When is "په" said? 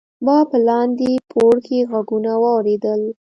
0.49-0.57